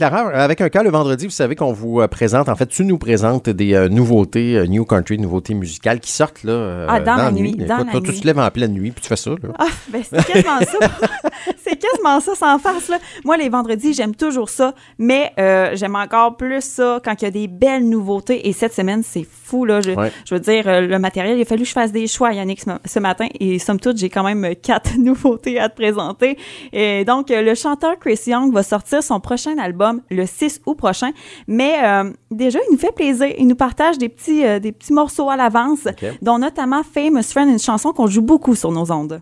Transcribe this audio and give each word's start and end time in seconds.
Avec 0.00 0.60
un 0.60 0.68
cas 0.68 0.82
le 0.82 0.90
vendredi, 0.90 1.26
vous 1.26 1.30
savez 1.32 1.54
qu'on 1.56 1.72
vous 1.72 2.00
euh, 2.00 2.08
présente, 2.08 2.48
en 2.48 2.56
fait, 2.56 2.66
tu 2.66 2.84
nous 2.84 2.98
présentes 2.98 3.48
des 3.48 3.74
euh, 3.74 3.88
nouveautés 3.88 4.56
euh, 4.56 4.66
New 4.66 4.84
Country, 4.84 5.18
nouveautés 5.18 5.54
musicales 5.54 6.00
qui 6.00 6.10
sortent 6.10 6.44
là, 6.44 6.52
euh, 6.52 6.86
Ah, 6.88 7.00
dans 7.00 7.16
la 7.16 7.30
nuit, 7.32 7.50
Écoute, 7.50 7.66
dans 7.66 7.78
la 7.78 7.84
toi, 7.84 8.00
tu 8.00 8.10
nuit. 8.10 8.20
te 8.20 8.26
lèves 8.26 8.38
en 8.38 8.50
pleine 8.50 8.72
nuit 8.72 8.90
puis 8.90 9.02
tu 9.02 9.08
fais 9.08 9.16
ça. 9.16 9.30
Là. 9.30 9.36
Ah, 9.58 9.66
ben 9.88 10.02
c'est 10.08 10.24
quasiment 10.26 10.58
ça. 10.60 10.88
c'est 11.64 11.76
quasiment 11.76 12.20
ça 12.20 12.34
sans 12.34 12.58
farce. 12.58 12.88
Là. 12.88 12.98
Moi, 13.24 13.36
les 13.36 13.48
vendredis, 13.48 13.92
j'aime 13.94 14.14
toujours 14.14 14.48
ça, 14.48 14.74
mais 14.98 15.32
j'aime 15.74 15.96
encore 15.96 16.36
plus 16.36 16.62
ça 16.62 17.00
quand 17.04 17.20
il 17.20 17.24
y 17.24 17.28
a 17.28 17.30
des 17.30 17.48
belles 17.48 17.88
nouveautés. 17.88 18.48
Et 18.48 18.52
cette 18.52 18.72
semaine, 18.74 19.02
c'est 19.02 19.26
fou. 19.30 19.64
Là. 19.64 19.80
Je, 19.80 19.90
Ouais. 19.92 20.10
je 20.26 20.34
veux 20.34 20.40
dire, 20.40 20.64
le 20.66 20.98
matériel, 20.98 21.36
il 21.38 21.42
a 21.42 21.44
fallu 21.44 21.62
que 21.62 21.68
je 21.68 21.72
fasse 21.74 21.92
des 21.92 22.06
choix, 22.06 22.32
Yannick, 22.32 22.62
ce, 22.84 22.98
matin. 22.98 23.26
Et 23.40 23.58
somme 23.58 23.78
toute, 23.78 23.98
j'ai 23.98 24.08
quand 24.08 24.22
même 24.24 24.54
quatre 24.62 24.96
nouveautés 24.98 25.58
à 25.60 25.68
te 25.68 25.76
présenter. 25.76 26.38
Et 26.72 27.04
donc, 27.04 27.26
le 27.30 27.54
chanteur 27.54 27.98
Chris 28.00 28.18
Young 28.26 28.52
va 28.54 28.62
sortir 28.62 29.02
son 29.02 29.20
prochain 29.20 29.58
album 29.58 29.81
le 30.10 30.26
6 30.26 30.60
août 30.66 30.74
prochain. 30.74 31.10
Mais 31.46 31.74
euh, 31.82 32.10
déjà, 32.30 32.58
il 32.68 32.72
nous 32.72 32.78
fait 32.78 32.92
plaisir. 32.92 33.28
Il 33.38 33.46
nous 33.46 33.56
partage 33.56 33.98
des 33.98 34.08
petits, 34.08 34.44
euh, 34.44 34.58
des 34.58 34.72
petits 34.72 34.92
morceaux 34.92 35.28
à 35.30 35.36
l'avance, 35.36 35.86
dont 36.20 36.38
notamment 36.38 36.82
Famous 36.82 37.22
Friend, 37.22 37.48
une 37.48 37.58
chanson 37.58 37.92
qu'on 37.92 38.06
joue 38.06 38.22
beaucoup 38.22 38.54
sur 38.54 38.70
nos 38.72 38.90
ondes. 38.90 39.20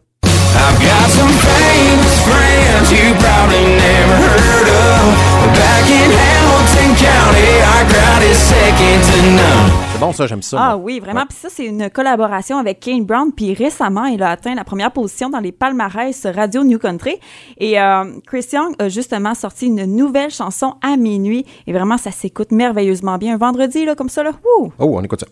I've 0.52 0.78
got 0.82 1.08
some 1.08 1.28
famous 1.28 2.20
friends 2.26 2.90
you 2.90 3.14
probably 3.14 3.64
never 3.64 4.16
heard 4.28 4.68
of. 4.68 5.54
Back 5.54 5.86
in 5.88 6.10
Hamilton 6.10 6.69
County, 6.96 7.48
our 7.62 7.84
crowd 7.88 8.22
is 8.22 8.36
second 8.36 9.00
to 9.12 9.22
none. 9.30 9.70
C'est 9.92 9.98
bon, 10.00 10.12
ça, 10.12 10.26
j'aime 10.26 10.42
ça. 10.42 10.56
Ah 10.58 10.76
moi. 10.76 10.84
oui, 10.84 11.00
vraiment. 11.00 11.20
Ouais. 11.20 11.26
Puis 11.28 11.38
ça, 11.40 11.48
c'est 11.50 11.66
une 11.66 11.88
collaboration 11.90 12.58
avec 12.58 12.80
Kane 12.80 13.04
Brown. 13.04 13.32
Puis 13.32 13.54
récemment, 13.54 14.06
il 14.06 14.22
a 14.22 14.30
atteint 14.30 14.54
la 14.54 14.64
première 14.64 14.90
position 14.90 15.30
dans 15.30 15.40
les 15.40 15.52
palmarès 15.52 16.26
Radio 16.26 16.64
New 16.64 16.78
Country. 16.78 17.18
Et 17.58 17.80
euh, 17.80 18.04
Chris 18.26 18.46
Young 18.52 18.74
a 18.78 18.88
justement 18.88 19.34
sorti 19.34 19.66
une 19.66 19.84
nouvelle 19.84 20.30
chanson 20.30 20.74
à 20.82 20.96
minuit. 20.96 21.46
Et 21.66 21.72
vraiment, 21.72 21.96
ça 21.96 22.10
s'écoute 22.10 22.50
merveilleusement 22.50 23.18
bien. 23.18 23.34
Un 23.34 23.38
vendredi, 23.38 23.84
là, 23.84 23.94
comme 23.94 24.08
ça, 24.08 24.22
là. 24.22 24.32
Oh, 24.44 24.72
on 24.78 25.02
écoute 25.02 25.20
ça. 25.20 25.26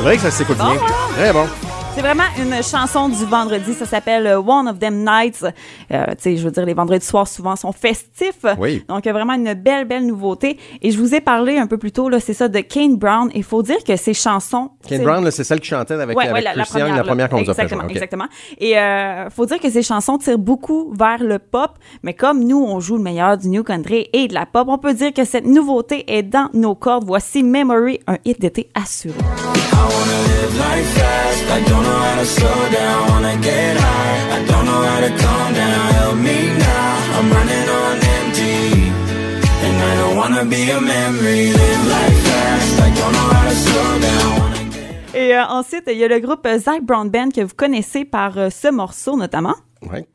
C'est 0.00 0.04
vrai 0.04 0.16
que 0.16 0.22
ça 0.22 0.30
s'écoute 0.30 0.56
bien. 0.56 0.70
hein? 0.70 0.76
Très 1.14 1.30
bon. 1.30 1.46
C'est 1.92 2.02
vraiment 2.02 2.24
une 2.38 2.62
chanson 2.62 3.08
du 3.08 3.24
vendredi. 3.26 3.74
Ça 3.74 3.84
s'appelle 3.84 4.26
euh, 4.26 4.40
One 4.40 4.68
of 4.68 4.78
Them 4.78 5.04
Nights. 5.04 5.44
Euh, 5.92 6.06
tu 6.10 6.14
sais, 6.18 6.36
je 6.36 6.44
veux 6.44 6.50
dire, 6.50 6.64
les 6.64 6.72
vendredis 6.72 7.04
soirs 7.04 7.26
souvent 7.28 7.56
sont 7.56 7.72
festifs. 7.72 8.46
Oui. 8.58 8.84
Donc, 8.88 9.06
euh, 9.06 9.12
vraiment 9.12 9.34
une 9.34 9.52
belle, 9.54 9.86
belle 9.86 10.06
nouveauté. 10.06 10.56
Et 10.82 10.92
je 10.92 10.98
vous 10.98 11.14
ai 11.14 11.20
parlé 11.20 11.58
un 11.58 11.66
peu 11.66 11.76
plus 11.78 11.92
tôt, 11.92 12.08
là, 12.08 12.20
c'est 12.20 12.32
ça, 12.32 12.48
de 12.48 12.60
Kane 12.60 12.96
Brown. 12.96 13.30
Il 13.34 13.42
faut 13.42 13.62
dire 13.62 13.82
que 13.84 13.96
ces 13.96 14.14
chansons. 14.14 14.70
Kane 14.88 15.02
Brown, 15.02 15.22
là, 15.24 15.30
c'est 15.30 15.44
celle 15.44 15.60
qui 15.60 15.68
chantait 15.68 15.94
avec, 15.94 16.16
Ouais, 16.16 16.24
avec 16.24 16.36
ouais, 16.36 16.40
la, 16.42 16.54
la 16.54 16.64
Chris 16.64 16.78
Young, 16.78 16.88
première, 16.88 16.96
la 16.96 17.04
première 17.04 17.28
qu'on 17.28 17.40
nous 17.42 17.50
a 17.50 17.54
fait. 17.54 17.62
Exactement, 17.62 17.88
exactement. 17.88 18.26
Et 18.58 18.78
euh, 18.78 19.28
faut 19.28 19.44
dire 19.46 19.58
que 19.58 19.68
ces 19.68 19.82
chansons 19.82 20.16
tirent 20.16 20.38
beaucoup 20.38 20.94
vers 20.96 21.22
le 21.22 21.38
pop, 21.38 21.72
mais 22.02 22.14
comme 22.14 22.44
nous, 22.44 22.64
on 22.64 22.80
joue 22.80 22.96
le 22.96 23.02
meilleur 23.02 23.36
du 23.36 23.48
new 23.48 23.64
country 23.64 24.08
et 24.12 24.28
de 24.28 24.34
la 24.34 24.46
pop, 24.46 24.68
on 24.70 24.78
peut 24.78 24.94
dire 24.94 25.12
que 25.12 25.24
cette 25.24 25.44
nouveauté 25.46 26.04
est 26.16 26.22
dans 26.22 26.48
nos 26.54 26.74
cordes. 26.76 27.04
Voici 27.04 27.42
Memory, 27.42 27.98
un 28.06 28.16
hit 28.24 28.40
d'été 28.40 28.70
assuré. 28.74 29.14
I 29.18 29.92
wanna 29.92 30.22
live 30.22 30.56
life 30.56 30.86
fast. 30.94 31.44
I 31.50 31.68
don't 31.68 31.79
know 31.86 31.98
how 32.06 32.16
to 32.20 32.26
slow 32.26 32.60
down. 32.70 33.08
Wanna 33.10 33.36
get 33.42 33.76
high. 33.76 34.36
I 34.36 34.38
don't 34.50 34.64
know 34.64 34.82
how 34.90 35.00
to 35.06 35.10
calm 35.22 35.48
down. 35.54 35.82
Help 35.98 36.16
me 36.28 36.38
now. 36.58 37.18
I'm 37.18 37.28
running 37.36 37.68
on 37.80 37.96
empty. 38.16 38.58
And 39.66 39.76
I 39.90 39.92
don't 40.00 40.16
wanna 40.16 40.44
be 40.44 40.62
a 40.70 40.80
memory. 40.80 41.52
Live 41.52 41.84
life 41.94 42.18
fast. 42.28 42.80
I 42.80 42.88
don't 42.98 43.12
know 43.16 43.28
how 43.34 43.44
to 43.48 43.54
slow 43.64 43.90
down. 44.08 44.30
Wanna 44.40 44.62
get 44.70 45.14
Et 45.14 45.34
euh, 45.34 45.44
ensuite, 45.48 45.84
il 45.88 45.98
y 45.98 46.04
a 46.04 46.08
le 46.08 46.20
groupe 46.20 46.46
euh, 46.46 46.58
Zach 46.58 46.82
Brown 46.82 47.08
Band 47.08 47.30
que 47.34 47.42
vous 47.42 47.54
connaissez 47.56 48.04
par 48.04 48.38
euh, 48.38 48.48
ce 48.50 48.68
morceau 48.68 49.16
notamment. 49.16 49.56
Ouais. 49.90 50.06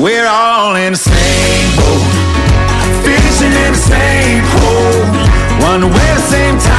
We're 0.00 0.26
all 0.26 0.76
in 0.76 0.92
the 0.92 0.96
same 0.96 1.76
boat, 1.76 2.02
fishing 3.04 3.52
in 3.52 3.72
the 3.72 3.78
same 3.78 4.44
hole. 4.54 5.04
Wonder 5.60 5.86
where 5.88 6.14
the 6.14 6.22
same 6.22 6.58
time 6.58 6.77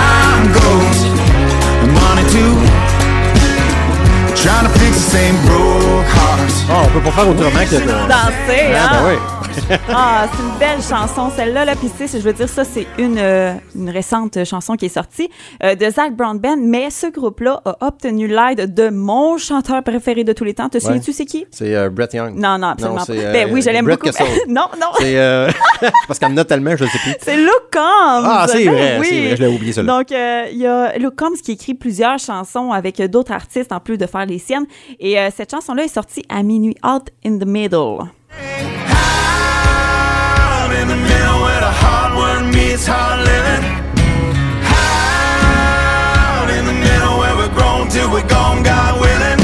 same 5.09 5.36
broke 5.46 6.06
hearts. 6.06 6.66
Ah, 6.70 6.84
on 6.86 6.88
peut 6.94 7.00
pas 7.02 7.12
faire 7.12 7.30
autrement 7.30 7.66
que 7.66 7.75
de... 7.75 7.88
Danser, 8.08 8.74
Ah, 8.75 8.78
hein? 8.78 8.90
ben 8.94 9.09
oui. 9.09 9.39
Ah, 9.92 10.28
c'est 10.31 10.42
une 10.44 10.59
belle 10.59 10.81
chanson, 10.81 11.31
celle-là. 11.36 11.66
Là. 11.66 11.75
Puis, 11.75 11.90
tu 11.90 12.08
sais, 12.08 12.20
je 12.20 12.24
veux 12.24 12.34
dire, 12.34 12.47
ça, 12.47 12.64
c'est 12.64 12.86
une, 12.97 13.18
euh, 13.18 13.53
une 13.75 13.90
récente 13.90 14.44
chanson 14.46 14.75
qui 14.75 14.86
est 14.86 14.90
sortie 14.90 15.30
euh, 15.64 15.75
de 15.75 15.90
Zach 15.90 16.16
Brown 16.16 16.38
Band. 16.38 16.58
Mais 16.59 16.90
ce 16.90 17.08
groupe-là 17.08 17.62
a 17.66 17.75
obtenu 17.88 18.28
l'aide 18.28 18.74
de 18.74 18.90
mon 18.90 19.38
chanteur 19.38 19.84
préféré 19.84 20.24
de 20.24 20.34
tous 20.34 20.44
les 20.44 20.53
temps. 20.53 20.69
Te 20.69 20.80
souviens-tu, 20.80 21.12
c'est 21.12 21.25
qui? 21.25 21.46
C'est 21.52 21.75
euh, 21.75 21.90
Brett 21.90 22.14
Young. 22.14 22.36
Non, 22.36 22.58
non, 22.58 22.68
absolument 22.68 23.03
c'est, 23.06 23.16
pas. 23.16 23.31
ben 23.31 23.50
oui, 23.52 23.62
je 23.62 23.69
l'aime 23.69 23.86
beaucoup. 23.86 24.09
Non, 24.48 24.68
non. 24.80 24.88
C'est 25.00 25.16
parce 26.08 26.19
qu'elle 26.19 26.30
me 26.30 26.36
note 26.36 26.48
tellement, 26.48 26.75
je 26.75 26.84
ne 26.84 26.90
sais 26.90 27.00
plus. 27.00 27.14
C'est 27.22 27.38
Luke 27.38 27.69
Combs. 27.72 27.81
Ah, 27.81 28.46
c'est 28.48 28.66
Ben 28.66 28.72
vrai, 28.74 28.98
oui. 29.00 29.08
c'est 29.09 29.22
vrai, 29.22 29.36
je 29.36 29.44
l'ai 29.44 29.56
oublié, 29.56 29.72
celui-là. 29.74 29.98
Donc, 29.98 30.08
il 30.12 30.58
y 30.58 30.68
a 30.68 30.98
Luke 30.98 31.16
Combs 31.16 31.38
qui 31.44 31.52
écrit 31.53 31.74
plusieurs 31.74 32.19
chansons 32.19 32.72
avec 32.72 33.02
d'autres 33.09 33.31
artistes 33.31 33.72
en 33.72 33.80
plus 33.80 33.98
de 33.98 34.06
faire 34.06 34.25
les 34.25 34.40
siennes. 34.40 34.66
Et 35.00 35.18
cette 35.36 35.52
chanson-là 35.52 35.84
est 35.84 35.94
sortie 35.94 36.24
à 36.30 36.44
minuit, 36.44 36.75
Out 36.84 37.09
in 37.25 37.38
the 37.38 37.46
Middle. 37.46 37.98
Work 42.80 42.80
meets 42.80 42.88
hard 42.88 43.20
living. 43.26 43.66
Out 46.40 46.50
in 46.50 46.66
the 46.66 46.74
middle 46.74 47.18
where 47.20 47.36
we're 47.36 47.54
grown 47.54 47.88
till 47.90 48.10
we're 48.12 48.26
gone, 48.28 48.64
God 48.64 49.00
willing. 49.00 49.40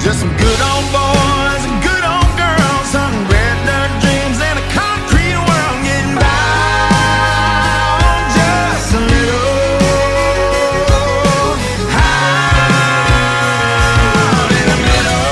Just 0.00 0.18
some 0.20 0.34
good 0.36 0.60
old 0.60 0.84
boys 0.92 1.64
and 1.68 1.82
good 1.82 2.04
old 2.04 2.36
girls, 2.36 2.86
some 2.90 3.26
red 3.28 3.56
dirt 3.66 3.90
dreams 4.00 4.40
and 4.40 4.58
a 4.58 4.62
concrete 4.72 5.36
world 5.48 5.82
getting 5.84 6.14
by 6.16 6.22
on 8.10 8.22
just 8.38 8.94
a 8.94 9.00
little. 9.00 9.60
Out 12.00 14.50
in 14.58 14.64
the 14.70 14.76
middle. 14.88 15.22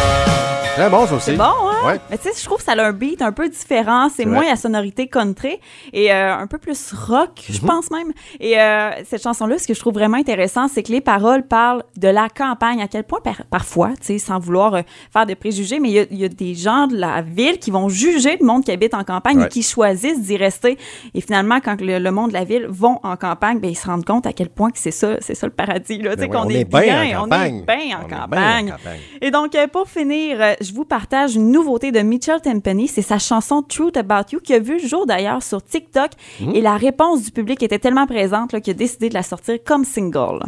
Très 0.76 0.88
bon, 0.90 1.02
ça 1.06 1.14
aussi. 1.14 1.30
C'est 1.32 1.36
bon, 1.36 1.44
hein? 1.44 1.69
Ouais. 1.86 2.00
Mais 2.10 2.18
tu 2.18 2.24
sais, 2.28 2.34
je 2.38 2.44
trouve 2.44 2.58
que 2.58 2.64
ça 2.64 2.72
a 2.72 2.82
un 2.84 2.92
beat 2.92 3.22
un 3.22 3.32
peu 3.32 3.48
différent. 3.48 4.08
C'est 4.14 4.24
vrai. 4.24 4.32
moins 4.40 4.52
à 4.52 4.56
sonorité 4.56 5.08
country 5.08 5.58
et 5.92 6.12
euh, 6.12 6.34
un 6.36 6.46
peu 6.46 6.58
plus 6.58 6.92
rock, 6.92 7.30
Mhm. 7.48 7.54
je 7.54 7.60
pense 7.60 7.90
même. 7.90 8.12
Et 8.38 8.60
euh, 8.60 8.90
cette 9.04 9.22
chanson-là, 9.22 9.58
ce 9.58 9.66
que 9.66 9.74
je 9.74 9.80
trouve 9.80 9.94
vraiment 9.94 10.16
intéressant, 10.18 10.68
c'est 10.68 10.82
que 10.82 10.92
les 10.92 11.00
paroles 11.00 11.46
parlent 11.46 11.82
de 11.96 12.08
la 12.08 12.28
campagne. 12.28 12.80
À 12.80 12.88
quel 12.88 13.04
point, 13.04 13.20
par- 13.20 13.44
parfois, 13.50 13.90
tu 14.00 14.06
sais, 14.06 14.18
sans 14.18 14.38
vouloir 14.38 14.74
euh, 14.74 14.82
faire 15.12 15.26
de 15.26 15.34
préjugés, 15.34 15.80
mais 15.80 15.88
il 15.88 15.94
y 15.94 15.98
a- 16.00 16.06
il 16.10 16.18
y, 16.18 16.24
a 16.24 16.28
des 16.28 16.54
gens 16.54 16.86
de 16.86 16.96
la 16.96 17.22
ville 17.22 17.58
qui 17.58 17.70
vont 17.70 17.88
juger 17.88 18.36
le 18.40 18.46
monde 18.46 18.64
qui 18.64 18.70
habite 18.72 18.94
en 18.94 19.04
campagne 19.04 19.38
Ouais. 19.38 19.46
et 19.46 19.48
qui 19.48 19.62
choisissent 19.62 20.20
d'y 20.22 20.36
rester. 20.36 20.78
Et 21.14 21.20
finalement, 21.20 21.60
quand 21.60 21.80
le, 21.80 21.98
le 21.98 22.10
monde 22.10 22.28
de 22.28 22.34
la 22.34 22.44
ville 22.44 22.66
vont 22.68 22.98
en 23.02 23.16
campagne, 23.16 23.58
ben, 23.60 23.70
ils 23.70 23.74
se 23.76 23.86
rendent 23.86 24.04
compte 24.04 24.26
à 24.26 24.32
quel 24.32 24.48
point 24.48 24.70
que 24.70 24.78
c'est 24.78 24.90
ça, 24.90 25.16
c'est 25.20 25.34
ça 25.34 25.46
le 25.46 25.52
paradis. 25.52 25.98
Là, 25.98 26.14
Tu 26.16 26.22
sais, 26.22 26.28
Ben 26.28 26.36
oui, 26.36 26.42
qu'on 26.42 26.46
on 26.46 26.50
est, 26.50 26.64
bien 26.64 26.80
bien, 26.80 26.94
en 27.20 27.22
on 27.22 27.26
est 27.26 27.30
campagne. 27.30 27.64
bien 27.66 27.76
en 27.76 28.02
On 28.02 28.04
est 28.04 28.08
bien 28.08 28.18
en 28.18 28.20
campagne. 28.22 28.70
campagne. 28.70 29.00
Et 29.20 29.30
donc, 29.30 29.54
euh, 29.54 29.66
pour 29.66 29.88
finir, 29.88 30.36
euh, 30.40 30.54
je 30.60 30.72
vous 30.72 30.84
partage 30.84 31.34
une 31.36 31.50
nouveauté 31.70 31.92
de 31.92 32.00
Mitchell 32.00 32.40
Tenpenny. 32.40 32.88
C'est 32.88 33.00
sa 33.00 33.18
chanson 33.18 33.62
Truth 33.62 33.96
About 33.96 34.32
You 34.32 34.40
qui 34.42 34.54
a 34.54 34.58
vu 34.58 34.80
le 34.82 34.88
jour 34.88 35.06
d'ailleurs 35.06 35.40
sur 35.40 35.62
TikTok. 35.62 36.10
Mmh. 36.40 36.54
Et 36.56 36.60
la 36.60 36.76
réponse 36.76 37.22
du 37.22 37.30
public 37.30 37.62
était 37.62 37.78
tellement 37.78 38.06
présente 38.08 38.60
qu'il 38.60 38.72
a 38.72 38.74
décidé 38.74 39.08
de 39.08 39.14
la 39.14 39.22
sortir 39.22 39.56
comme 39.64 39.84
single. 39.84 40.40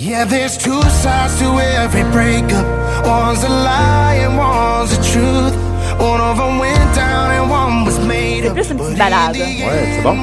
Yeah, 0.00 0.24
there's 0.24 0.56
two 0.56 0.80
sides 0.80 1.38
to 1.40 1.58
every 1.60 2.04
breakup. 2.04 2.64
One's 3.04 3.44
a 3.44 3.48
lie 3.50 4.24
and 4.24 4.38
one's 4.38 4.96
the 4.96 5.02
truth. 5.12 5.52
One 6.00 6.20
of 6.22 6.38
them 6.38 6.58
went 6.58 6.94
down 6.94 7.32
and 7.32 7.50
one 7.50 7.84
was 7.84 7.98
made 8.06 8.44
C'est 8.44 8.48
up. 8.48 8.54
plus 8.54 8.70
une 8.70 8.78
petite 8.78 8.96
balade. 8.98 9.36
Ouais, 9.36 9.96
c'est 9.96 10.02
bon. 10.02 10.16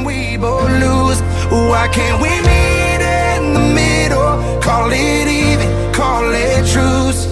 Why 1.52 1.88
can't 1.92 2.20
we 2.22 2.30
meet 2.42 3.02
in 3.02 3.54
the 3.54 3.74
middle? 3.74 4.40
Call 4.62 4.92
it 4.92 5.28
even, 5.28 5.68
call 5.94 6.34
it 6.34 6.66
truce. 6.66 7.28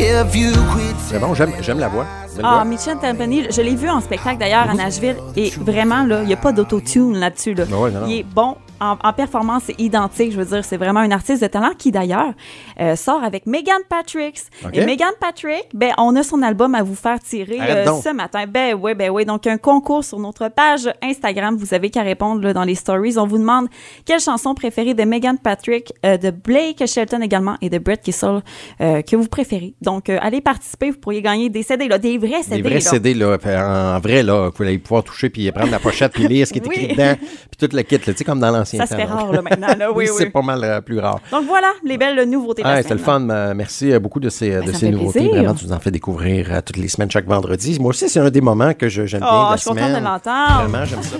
If 0.00 0.34
you 0.34 0.52
quit. 0.72 0.85
C'est 1.16 1.22
bon, 1.22 1.32
j'aime, 1.32 1.78
la 1.78 1.88
voix. 1.88 2.04
Ah. 2.42 2.62
Mitchell 2.66 2.98
Tenpenny, 2.98 3.46
je 3.50 3.62
l'ai 3.62 3.74
vu 3.74 3.88
en 3.88 4.02
spectacle 4.02 4.36
d'ailleurs 4.36 4.68
à 4.68 4.74
Nashville. 4.74 5.16
Et 5.34 5.48
vraiment, 5.48 6.04
là, 6.04 6.20
il 6.20 6.26
n'y 6.26 6.34
a 6.34 6.36
pas 6.36 6.52
d'autotune 6.52 7.16
là-dessus. 7.16 7.54
Là. 7.54 7.64
Ah 7.72 7.80
ouais. 7.80 7.90
Il 8.06 8.18
est 8.18 8.22
bon 8.22 8.56
en, 8.80 8.96
en 9.02 9.12
performance 9.12 9.64
c'est 9.66 9.80
identique. 9.80 10.32
Je 10.32 10.36
veux 10.38 10.44
dire, 10.44 10.64
c'est 10.64 10.76
vraiment 10.76 11.00
un 11.00 11.10
artiste 11.10 11.42
de 11.42 11.46
talent 11.48 11.72
qui 11.76 11.90
d'ailleurs 11.90 12.32
euh, 12.80 12.96
sort 12.96 13.22
avec 13.22 13.46
Megan 13.46 13.80
Patrick. 13.88 14.40
Et 14.72 14.84
Megan 14.84 15.10
Patrick, 15.20 15.66
ben 15.74 15.92
on 15.98 16.14
a 16.16 16.22
son 16.22 16.42
album 16.42 16.74
à 16.74 16.82
vous 16.82 16.94
faire 16.94 17.20
tirer 17.20 17.58
euh, 17.60 17.86
ce 18.02 18.12
matin. 18.12 18.44
Ben 18.46 18.74
oui, 18.80 18.94
ben 18.94 19.10
oui. 19.10 19.24
Donc 19.24 19.46
un 19.46 19.58
concours 19.58 20.04
sur 20.04 20.18
notre 20.18 20.48
page 20.48 20.88
Instagram. 21.02 21.56
Vous 21.56 21.74
avez 21.74 21.90
qu'à 21.90 22.02
répondre 22.02 22.42
là, 22.42 22.52
dans 22.52 22.64
les 22.64 22.74
stories. 22.74 23.18
On 23.18 23.26
vous 23.26 23.38
demande 23.38 23.68
quelle 24.04 24.20
chanson 24.20 24.54
préférée 24.54 24.94
de 24.94 25.04
Megan 25.04 25.38
Patrick, 25.38 25.92
euh, 26.04 26.16
de 26.16 26.30
Blake 26.30 26.86
Shelton 26.86 27.20
également 27.22 27.56
et 27.60 27.70
de 27.70 27.78
Brett 27.78 28.02
Kissel 28.02 28.42
que 28.78 29.16
vous 29.16 29.28
préférez. 29.28 29.74
Donc 29.80 30.08
allez 30.08 30.40
participer. 30.40 30.90
Vous 30.90 30.98
pourriez 30.98 31.22
gagner 31.22 31.48
des 31.48 31.62
CD, 31.62 31.88
là, 31.88 31.98
des 31.98 32.18
vrais 32.18 32.42
CD. 32.42 32.56
Des 32.56 32.62
vrais 32.62 32.74
là. 32.74 32.80
CD, 32.80 33.14
là, 33.14 33.36
en 33.96 34.00
vrai, 34.00 34.22
là, 34.22 34.50
vous 34.54 34.62
allez 34.62 34.78
pouvoir 34.78 35.02
toucher 35.04 35.30
puis 35.30 35.50
prendre 35.52 35.70
la 35.70 35.78
pochette 35.78 36.12
puis 36.12 36.28
lire 36.28 36.46
ce 36.46 36.52
qui 36.52 36.58
est 36.58 36.66
écrit 36.66 36.86
Oui. 36.86 36.92
dedans, 36.92 37.14
puis 37.18 37.68
tout 37.68 37.74
le 37.74 37.82
kit, 37.82 37.96
là, 37.96 38.00
tu 38.06 38.14
sais, 38.14 38.24
comme 38.24 38.40
dans 38.40 38.65
Ça 38.66 38.78
temps. 38.78 38.86
se 38.90 38.94
fait 38.94 39.04
rare 39.04 39.32
là, 39.32 39.42
maintenant. 39.42 39.68
Là, 39.78 39.92
oui, 39.92 39.96
Oui, 40.06 40.10
oui. 40.10 40.16
c'est 40.18 40.30
pas 40.30 40.42
mal 40.42 40.62
euh, 40.64 40.80
plus 40.80 40.98
rare. 40.98 41.20
Donc 41.30 41.44
voilà 41.46 41.68
les 41.84 41.98
belles 41.98 42.28
nouveautés 42.28 42.62
de 42.62 42.68
Ah, 42.68 42.82
c'était 42.82 42.94
le 42.94 43.00
fun. 43.00 43.28
euh, 43.30 43.54
Merci 43.54 43.92
euh, 43.92 43.98
beaucoup 43.98 44.20
de 44.20 44.28
ces, 44.28 44.50
de 44.50 44.60
Ben, 44.60 44.72
ça 44.72 44.78
ces 44.78 44.90
nouveautés. 44.90 45.12
plaisir. 45.20 45.34
Vraiment, 45.34 45.54
tu 45.54 45.66
nous 45.66 45.72
en 45.72 45.78
fais 45.80 45.90
découvrir 45.90 46.52
euh, 46.52 46.60
toutes 46.64 46.76
les 46.78 46.88
semaines, 46.88 47.10
chaque 47.10 47.26
vendredi. 47.26 47.78
Moi 47.80 47.90
aussi, 47.90 48.08
c'est 48.08 48.20
un 48.20 48.30
des 48.30 48.40
moments 48.40 48.72
que 48.74 48.88
j'aime 48.88 49.06
bien 49.20 49.28
Oh, 49.30 49.44
de 49.46 49.50
la 49.50 49.56
je 49.56 49.60
suis 49.60 49.68
contente 49.70 49.84
semaine. 49.84 50.00
de 50.00 50.04
l'entendre. 50.04 50.68
Vraiment, 50.68 50.84
j'aime 50.84 51.02
ça. 51.02 51.16